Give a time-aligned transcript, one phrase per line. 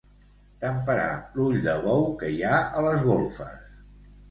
[0.63, 3.65] Temperar l'ull de bou que hi ha a les golfes.